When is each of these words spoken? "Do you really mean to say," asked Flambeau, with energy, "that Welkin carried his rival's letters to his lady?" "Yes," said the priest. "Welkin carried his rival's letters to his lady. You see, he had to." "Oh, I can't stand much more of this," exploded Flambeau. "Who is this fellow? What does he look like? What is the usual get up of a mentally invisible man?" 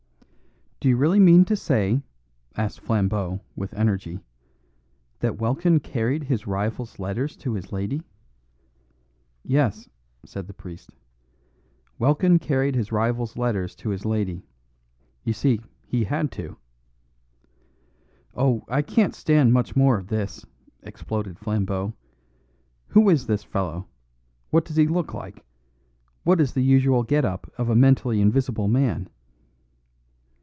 "Do 0.83 0.89
you 0.89 0.97
really 0.97 1.19
mean 1.19 1.45
to 1.45 1.55
say," 1.55 2.01
asked 2.57 2.79
Flambeau, 2.79 3.41
with 3.55 3.71
energy, 3.75 4.19
"that 5.19 5.37
Welkin 5.37 5.79
carried 5.79 6.23
his 6.23 6.47
rival's 6.47 6.97
letters 6.97 7.37
to 7.37 7.53
his 7.53 7.71
lady?" 7.71 8.01
"Yes," 9.43 9.87
said 10.25 10.47
the 10.47 10.55
priest. 10.55 10.89
"Welkin 11.99 12.39
carried 12.39 12.73
his 12.73 12.91
rival's 12.91 13.37
letters 13.37 13.75
to 13.75 13.89
his 13.91 14.05
lady. 14.05 14.41
You 15.23 15.33
see, 15.33 15.61
he 15.85 16.05
had 16.05 16.31
to." 16.31 16.57
"Oh, 18.35 18.65
I 18.67 18.81
can't 18.81 19.13
stand 19.13 19.53
much 19.53 19.75
more 19.75 19.99
of 19.99 20.07
this," 20.07 20.47
exploded 20.81 21.37
Flambeau. 21.37 21.93
"Who 22.87 23.07
is 23.11 23.27
this 23.27 23.43
fellow? 23.43 23.85
What 24.49 24.65
does 24.65 24.77
he 24.77 24.87
look 24.87 25.13
like? 25.13 25.45
What 26.23 26.41
is 26.41 26.53
the 26.55 26.63
usual 26.63 27.03
get 27.03 27.23
up 27.23 27.51
of 27.55 27.69
a 27.69 27.75
mentally 27.75 28.19
invisible 28.19 28.67
man?" 28.67 29.07